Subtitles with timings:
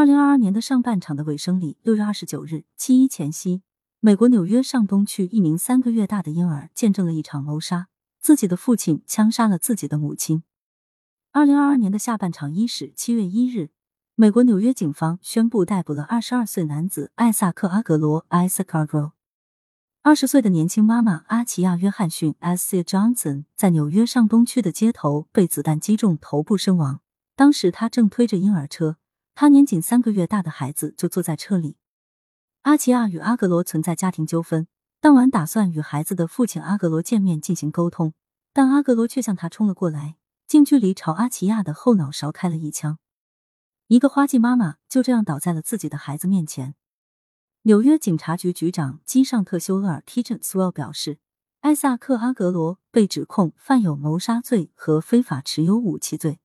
[0.00, 3.60] 二零二二年的上半场的尾声里，六月二十九日七一前夕，
[4.00, 7.88] 美国纽约上东区一名三个月大的婴儿见证了一场谋杀，
[8.18, 10.42] 自己的父亲枪杀了自己的母亲。
[11.32, 13.72] 二零二二年的下半场伊始，七月一日，
[14.14, 19.10] 美国纽约警方宣布逮捕了二十二岁男子艾萨克阿格罗 （Isaac Agro）。
[20.00, 22.82] 二十岁的年轻妈妈阿奇亚约翰逊 （S.
[22.82, 27.00] Johnson） 在纽约上东区的街头被子弹击中头部身亡，
[27.36, 28.96] 当时她正推着婴儿车。
[29.34, 31.76] 他年仅三个月大的孩子就坐在车里。
[32.62, 34.66] 阿奇亚与阿格罗存在家庭纠纷，
[35.00, 38.12] 当晚打算与孩子的父亲阿格罗见面进行沟通，
[38.52, 40.16] 但阿格罗却向他冲了过来，
[40.46, 42.98] 近距离朝阿奇亚的后脑勺开了一枪。
[43.86, 46.74] 一个花季妈妈就这样倒在了自己的孩子面前。
[47.62, 51.18] 纽约警察局局长基尚特修厄尔 （Kitchen Swell） 表示，
[51.60, 56.40] 艾萨克阿格罗被指控犯有谋杀罪和非法持有武器罪。